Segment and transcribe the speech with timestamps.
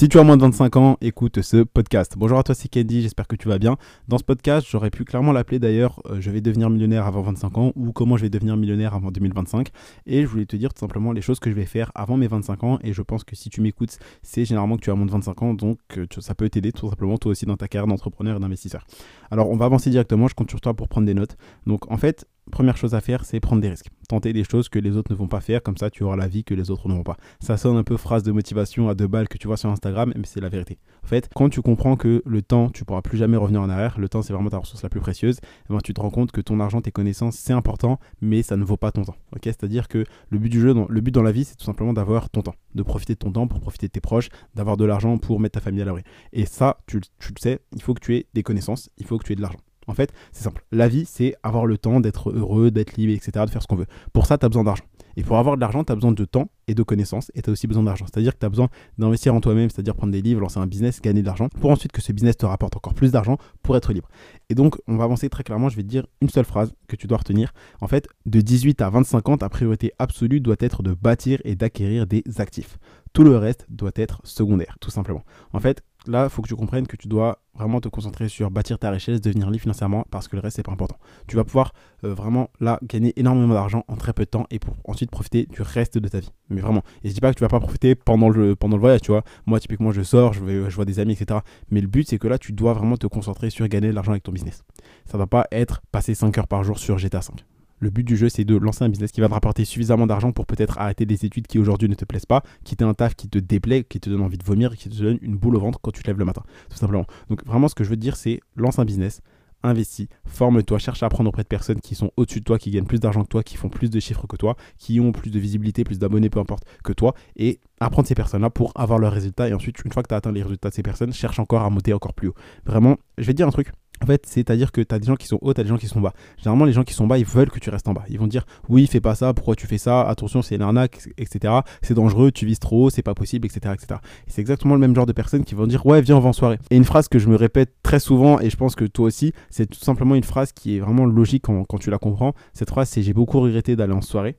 [0.00, 2.14] Si tu as moins de 25 ans, écoute ce podcast.
[2.16, 3.76] Bonjour à toi, c'est Candy, j'espère que tu vas bien.
[4.08, 7.58] Dans ce podcast, j'aurais pu clairement l'appeler d'ailleurs euh, Je vais devenir millionnaire avant 25
[7.58, 9.68] ans ou Comment je vais devenir millionnaire avant 2025.
[10.06, 12.28] Et je voulais te dire tout simplement les choses que je vais faire avant mes
[12.28, 12.78] 25 ans.
[12.82, 15.42] Et je pense que si tu m'écoutes, c'est généralement que tu as moins de 25
[15.42, 18.40] ans, donc euh, ça peut t'aider tout simplement toi aussi dans ta carrière d'entrepreneur et
[18.40, 18.86] d'investisseur.
[19.30, 21.36] Alors on va avancer directement, je compte sur toi pour prendre des notes.
[21.66, 23.88] Donc en fait, première chose à faire, c'est prendre des risques.
[24.08, 26.28] Tenter des choses que les autres ne vont pas faire, comme ça tu auras la
[26.28, 27.16] vie que les autres n'auront pas.
[27.40, 30.12] Ça sonne un peu phrase de motivation à deux balles que tu vois sur Instagram,
[30.16, 30.78] mais c'est la vérité.
[31.04, 33.98] En fait, quand tu comprends que le temps, tu pourras plus jamais revenir en arrière,
[33.98, 36.32] le temps c'est vraiment ta ressource la plus précieuse, eh ben, tu te rends compte
[36.32, 39.16] que ton argent, tes connaissances, c'est important, mais ça ne vaut pas ton temps.
[39.34, 41.92] Ok C'est-à-dire que le but du jeu, le but dans la vie, c'est tout simplement
[41.92, 44.84] d'avoir ton temps, de profiter de ton temps pour profiter de tes proches, d'avoir de
[44.84, 46.02] l'argent pour mettre ta famille à l'abri.
[46.32, 49.18] Et ça, tu, tu le sais, il faut que tu aies des connaissances, il faut
[49.18, 49.60] que tu aies de l'argent.
[49.90, 50.64] En fait, c'est simple.
[50.70, 53.74] La vie, c'est avoir le temps d'être heureux, d'être libre, etc., de faire ce qu'on
[53.74, 53.88] veut.
[54.12, 54.84] Pour ça, tu as besoin d'argent.
[55.16, 57.50] Et pour avoir de l'argent, tu as besoin de temps et de connaissances, et tu
[57.50, 58.06] as aussi besoin d'argent.
[58.06, 58.68] C'est-à-dire que tu as besoin
[58.98, 61.90] d'investir en toi-même, c'est-à-dire prendre des livres, lancer un business, gagner de l'argent, pour ensuite
[61.90, 64.08] que ce business te rapporte encore plus d'argent pour être libre.
[64.48, 66.94] Et donc, on va avancer très clairement, je vais te dire une seule phrase que
[66.94, 67.52] tu dois retenir.
[67.80, 71.56] En fait, de 18 à 25 ans, ta priorité absolue doit être de bâtir et
[71.56, 72.78] d'acquérir des actifs.
[73.12, 75.24] Tout le reste doit être secondaire, tout simplement.
[75.52, 78.50] En fait, là, il faut que tu comprennes que tu dois vraiment te concentrer sur
[78.50, 80.96] bâtir ta richesse, devenir libre financièrement, parce que le reste, c'est pas important.
[81.26, 81.72] Tu vas pouvoir
[82.04, 85.46] euh, vraiment, là, gagner énormément d'argent en très peu de temps et pour ensuite profiter
[85.46, 86.30] du reste de ta vie.
[86.48, 86.82] Mais vraiment.
[87.04, 89.24] Et je dis pas que tu vas pas profiter pendant le, voyage, tu vois.
[89.46, 91.40] Moi, typiquement, je sors, je vois des amis, etc.
[91.70, 94.12] Mais le but, c'est que là, tu dois vraiment te concentrer sur gagner de l'argent
[94.12, 94.64] avec ton business.
[95.06, 97.44] Ça ne va pas être passer 5 heures par jour sur GTA 5.
[97.80, 100.32] Le but du jeu, c'est de lancer un business qui va te rapporter suffisamment d'argent
[100.32, 103.28] pour peut-être arrêter des études qui aujourd'hui ne te plaisent pas, quitter un taf qui
[103.28, 105.80] te déplaît, qui te donne envie de vomir, qui te donne une boule au ventre
[105.80, 107.06] quand tu te lèves le matin, tout simplement.
[107.30, 109.22] Donc vraiment, ce que je veux te dire, c'est lance un business,
[109.62, 112.84] investis, forme-toi, cherche à apprendre auprès de personnes qui sont au-dessus de toi, qui gagnent
[112.84, 115.38] plus d'argent que toi, qui font plus de chiffres que toi, qui ont plus de
[115.38, 119.48] visibilité, plus d'abonnés, peu importe, que toi, et apprendre ces personnes-là pour avoir leurs résultats.
[119.48, 121.62] Et ensuite, une fois que tu as atteint les résultats de ces personnes, cherche encore
[121.62, 122.34] à monter encore plus haut.
[122.66, 125.16] Vraiment, je vais te dire un truc, en fait, c'est-à-dire que tu as des gens
[125.16, 126.14] qui sont hauts, tu as des gens qui sont bas.
[126.38, 128.04] Généralement, les gens qui sont bas, ils veulent que tu restes en bas.
[128.08, 131.08] Ils vont dire oui, fais pas ça, pourquoi tu fais ça, attention, c'est une arnaque,
[131.18, 131.54] etc.
[131.82, 133.74] C'est dangereux, tu vises trop haut, c'est pas possible, etc.
[133.74, 134.00] etc.
[134.26, 136.30] Et c'est exactement le même genre de personnes qui vont dire ouais, viens, on va
[136.30, 136.58] en soirée.
[136.70, 139.32] Et une phrase que je me répète très souvent, et je pense que toi aussi,
[139.50, 142.34] c'est tout simplement une phrase qui est vraiment logique quand, quand tu la comprends.
[142.54, 144.36] Cette phrase, c'est j'ai beaucoup regretté d'aller en soirée,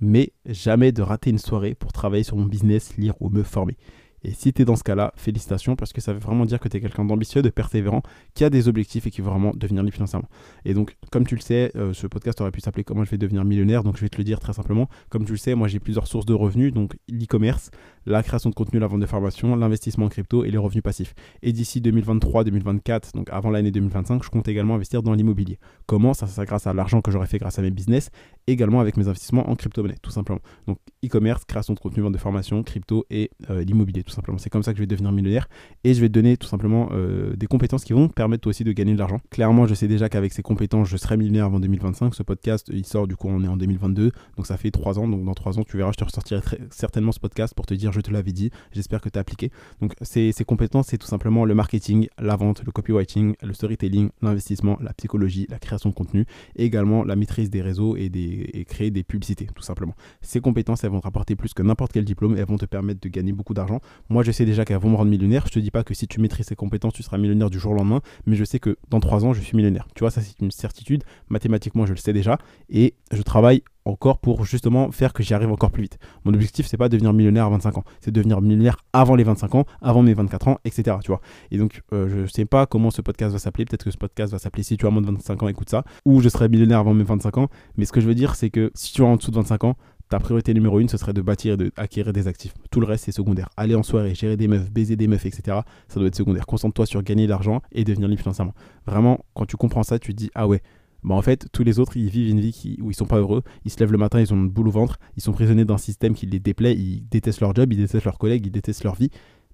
[0.00, 3.76] mais jamais de rater une soirée pour travailler sur mon business, lire ou me former.
[4.24, 6.68] Et si tu es dans ce cas-là, félicitations parce que ça veut vraiment dire que
[6.68, 8.02] tu es quelqu'un d'ambitieux, de persévérant,
[8.34, 10.28] qui a des objectifs et qui veut vraiment devenir libre financièrement.
[10.64, 13.18] Et donc, comme tu le sais, euh, ce podcast aurait pu s'appeler Comment je vais
[13.18, 13.82] devenir millionnaire.
[13.82, 14.88] Donc, je vais te le dire très simplement.
[15.10, 17.70] Comme tu le sais, moi j'ai plusieurs sources de revenus, donc l'e-commerce,
[18.06, 21.14] la création de contenu, la vente de formation, l'investissement en crypto et les revenus passifs.
[21.42, 25.58] Et d'ici 2023-2024, donc avant l'année 2025, je compte également investir dans l'immobilier.
[25.86, 26.14] Comment?
[26.14, 28.10] Ça, c'est grâce à l'argent que j'aurais fait grâce à mes business,
[28.46, 30.40] également avec mes investissements en crypto-monnaie, tout simplement.
[30.66, 34.38] Donc, e-commerce, création de contenu, vente de formation, crypto et euh, l'immobilier, tout simplement.
[34.38, 35.48] C'est comme ça que je vais devenir millionnaire
[35.84, 38.64] et je vais te donner tout simplement euh, des compétences qui vont permettre toi aussi
[38.64, 39.20] de gagner de l'argent.
[39.30, 42.14] Clairement, je sais déjà qu'avec ces compétences, je serai millionnaire avant 2025.
[42.14, 45.08] Ce podcast, il sort du coup, on est en 2022, donc ça fait trois ans.
[45.08, 47.92] Donc dans trois ans, tu verras, je te ressortirai certainement ce podcast pour te dire,
[47.92, 49.50] je te l'avais dit, j'espère que tu as appliqué.
[49.80, 54.10] Donc ces, ces compétences, c'est tout simplement le marketing, la vente, le copywriting, le storytelling,
[54.22, 56.26] l'investissement, la psychologie, la création de contenu
[56.56, 59.94] et également la maîtrise des réseaux et, des, et créer des publicités, tout simplement.
[60.20, 63.00] Ces compétences, elles vont te rapporter plus que n'importe quel diplôme, elles vont te permettre
[63.00, 63.80] de gagner beaucoup d'argent.
[64.08, 65.44] Moi, je sais déjà qu'elles vont me rendre millionnaire.
[65.46, 67.72] Je te dis pas que si tu maîtrises ces compétences, tu seras millionnaire du jour
[67.72, 69.88] au lendemain, mais je sais que dans trois ans, je suis millionnaire.
[69.94, 71.04] Tu vois, ça c'est une certitude.
[71.28, 72.38] Mathématiquement, je le sais déjà.
[72.68, 75.98] Et je travaille encore pour justement faire que j'y arrive encore plus vite.
[76.24, 79.54] Mon objectif, c'est pas devenir millionnaire à 25 ans, c'est devenir millionnaire avant les 25
[79.54, 80.96] ans, avant mes 24 ans, etc.
[81.02, 81.20] Tu vois.
[81.50, 83.64] Et donc, euh, je sais pas comment ce podcast va s'appeler.
[83.64, 85.84] Peut-être que ce podcast va s'appeler Si tu as moins de 25 ans, écoute ça.
[86.04, 87.48] Ou je serai millionnaire avant mes 25 ans.
[87.76, 89.64] Mais ce que je veux dire, c'est que si tu as en dessous de 25
[89.64, 89.76] ans,
[90.08, 92.54] ta priorité numéro une, ce serait de bâtir et d'acquérir des actifs.
[92.70, 93.48] Tout le reste, c'est secondaire.
[93.56, 95.60] Aller en soirée, gérer des meufs, baiser des meufs, etc.
[95.88, 96.46] Ça doit être secondaire.
[96.46, 98.54] Concentre-toi sur gagner de l'argent et devenir libre financièrement.
[98.86, 100.62] Vraiment, quand tu comprends ça, tu te dis, ah ouais,
[101.02, 103.42] bah en fait, tous les autres, ils vivent une vie où ils sont pas heureux.
[103.64, 104.98] Ils se lèvent le matin, ils ont une boule au ventre.
[105.16, 106.74] Ils sont prisonniers d'un système qui les déplaît.
[106.74, 109.10] Ils détestent leur job, ils détestent leurs collègues, ils détestent leur vie.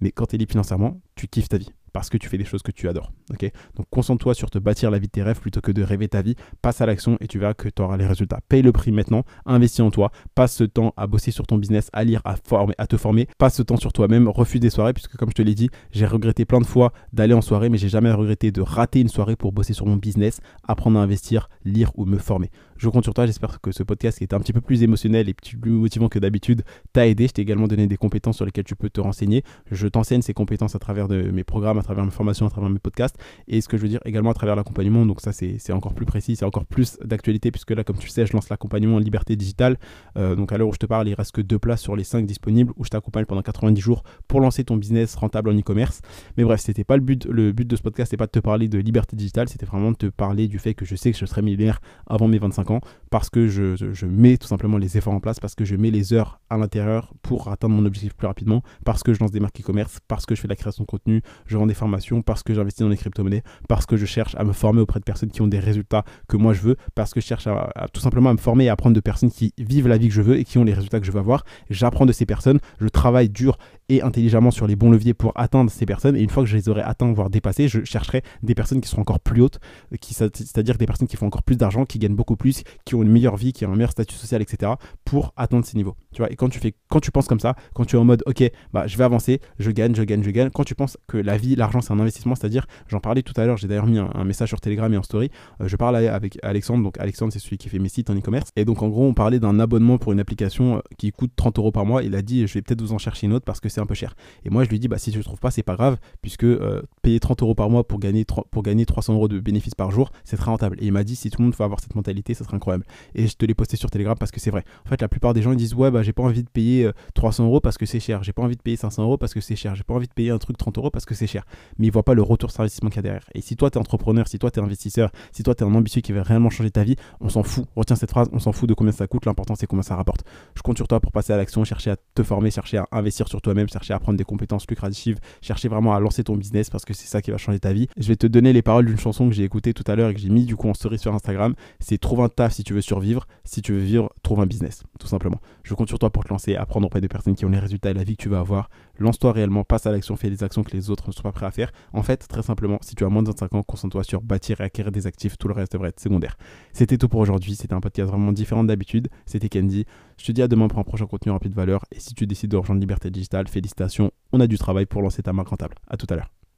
[0.00, 2.44] Mais quand tu es libre financièrement, tu kiffes ta vie parce que tu fais des
[2.44, 3.12] choses que tu adores.
[3.30, 6.22] Donc concentre-toi sur te bâtir la vie de tes rêves plutôt que de rêver ta
[6.22, 6.34] vie.
[6.60, 8.40] Passe à l'action et tu verras que tu auras les résultats.
[8.48, 11.90] Paye le prix maintenant, investis en toi, passe ce temps à bosser sur ton business,
[11.92, 14.92] à lire, à, former, à te former, passe ce temps sur toi-même, refuse des soirées,
[14.92, 17.78] puisque comme je te l'ai dit, j'ai regretté plein de fois d'aller en soirée, mais
[17.78, 21.48] j'ai jamais regretté de rater une soirée pour bosser sur mon business, apprendre à investir,
[21.64, 22.50] lire ou me former.
[22.76, 23.26] Je compte sur toi.
[23.26, 26.18] J'espère que ce podcast qui était un petit peu plus émotionnel et plus motivant que
[26.18, 26.62] d'habitude
[26.92, 27.28] t'a aidé.
[27.28, 29.42] Je t'ai également donné des compétences sur lesquelles tu peux te renseigner.
[29.70, 32.70] Je t'enseigne ces compétences à travers de mes programmes, à travers mes formations, à travers
[32.70, 33.16] mes podcasts
[33.46, 35.04] et ce que je veux dire également à travers l'accompagnement.
[35.06, 38.26] Donc ça, c'est encore plus précis, c'est encore plus d'actualité puisque là, comme tu sais,
[38.26, 39.76] je lance l'accompagnement en liberté digitale.
[40.16, 42.04] Euh, donc à l'heure où je te parle, il reste que deux places sur les
[42.04, 46.00] cinq disponibles où je t'accompagne pendant 90 jours pour lancer ton business rentable en e-commerce.
[46.36, 47.26] Mais bref, c'était pas le but.
[47.26, 49.90] Le but de ce podcast, c'est pas de te parler de liberté digitale, c'était vraiment
[49.90, 52.70] de te parler du fait que je sais que je serai millionnaire avant mes 25
[52.70, 55.76] ans parce que je, je mets tout simplement les efforts en place, parce que je
[55.76, 59.30] mets les heures à l'intérieur pour atteindre mon objectif plus rapidement, parce que je lance
[59.30, 62.22] des marques e-commerce, parce que je fais la création de contenu, je vends des formations,
[62.22, 65.04] parce que j'investis dans les crypto-monnaies, parce que je cherche à me former auprès de
[65.04, 68.00] personnes qui ont des résultats que moi je veux, parce que je cherche à, tout
[68.00, 70.22] simplement à me former et à apprendre de personnes qui vivent la vie que je
[70.22, 71.44] veux et qui ont les résultats que je veux avoir.
[71.70, 75.70] J'apprends de ces personnes, je travaille dur et intelligemment sur les bons leviers pour atteindre
[75.70, 76.16] ces personnes.
[76.16, 78.88] Et une fois que je les aurai atteints, voire dépassés, je chercherai des personnes qui
[78.88, 79.60] sont encore plus hautes,
[80.00, 83.02] qui, c'est-à-dire des personnes qui font encore plus d'argent, qui gagnent beaucoup plus, qui ont
[83.02, 84.72] une meilleure vie, qui ont un meilleur statut social, etc.
[85.04, 85.96] pour atteindre ces niveaux.
[86.12, 88.04] Tu vois, et quand tu fais, quand tu penses comme ça, quand tu es en
[88.04, 90.96] mode, ok, bah, je vais avancer, je gagne, je gagne, je gagne, quand tu penses
[91.06, 93.86] que la vie, l'argent, c'est un investissement, c'est-à-dire, j'en parlais tout à l'heure, j'ai d'ailleurs
[93.86, 97.32] mis un, message sur Telegram et en story, euh, je parle avec Alexandre, donc Alexandre,
[97.32, 98.48] c'est celui qui fait mes sites en e-commerce.
[98.56, 101.58] Et donc, en gros, on parlait d'un abonnement pour une application euh, qui coûte 30
[101.58, 102.02] euros par mois.
[102.02, 103.86] Il a dit, je vais peut-être vous en chercher une autre parce que c'est un
[103.86, 104.14] peu cher.
[104.44, 106.44] Et moi, je lui dis, bah, si tu ne trouves pas, c'est pas grave, puisque
[106.44, 109.90] euh, payer 30 euros par mois pour gagner, pour gagner 300 euros de bénéfices par
[109.90, 110.76] jour, c'est très rentable.
[110.80, 112.84] Et il m'a dit, si tout le monde veut avoir cette mentalité, ça serait incroyable.
[113.14, 114.64] Et je te l'ai posté sur Telegram parce que c'est vrai.
[114.86, 116.90] En fait, la plupart des gens ils disent, ouais, bah, j'ai pas envie de payer
[117.14, 118.22] 300 euros parce que c'est cher.
[118.22, 119.74] J'ai pas envie de payer 500 euros parce que c'est cher.
[119.74, 121.44] J'ai pas envie de payer un truc 30 euros parce que c'est cher.
[121.78, 123.24] Mais ils voient pas le retour sur investissement qu'il y a derrière.
[123.34, 125.66] Et si toi, tu es entrepreneur, si toi, tu es investisseur, si toi, tu es
[125.66, 127.66] un ambitieux qui veut réellement changer ta vie, on s'en fout.
[127.76, 129.26] Retiens cette phrase, on s'en fout de combien ça coûte.
[129.26, 130.24] L'important, c'est combien ça rapporte.
[130.54, 133.28] Je compte sur toi pour passer à l'action, chercher à te former, chercher à investir
[133.28, 136.84] sur toi-même, chercher à prendre des compétences lucratives, chercher vraiment à lancer ton business parce
[136.84, 137.88] que c'est ça qui va changer ta vie.
[137.96, 140.14] Je vais te donner les paroles d'une chanson que j'ai écoutée tout à l'heure et
[140.14, 141.54] que j'ai mis du coup en story sur Instagram.
[141.80, 143.26] C'est trouve un taf si tu veux survivre.
[143.44, 145.40] Si tu veux vivre, trouve un business, tout simplement.
[145.62, 147.90] Je compte sur toi pour te lancer, apprendre auprès de personnes qui ont les résultats
[147.90, 148.68] et la vie que tu vas avoir.
[148.98, 151.46] Lance-toi réellement, passe à l'action, fais des actions que les autres ne sont pas prêts
[151.46, 151.72] à faire.
[151.92, 154.64] En fait, très simplement, si tu as moins de 25 ans, concentre-toi sur bâtir et
[154.64, 155.36] acquérir des actifs.
[155.36, 156.36] Tout le reste devrait être secondaire.
[156.72, 157.54] C'était tout pour aujourd'hui.
[157.54, 159.08] C'était un podcast vraiment différent d'habitude.
[159.26, 159.84] C'était Candy.
[160.18, 161.84] Je te dis à demain pour un prochain contenu rempli de valeur.
[161.92, 164.10] Et si tu décides de rejoindre Liberté Digitale, félicitations.
[164.32, 165.76] On a du travail pour lancer ta marque rentable.
[165.88, 166.30] À tout à l'heure.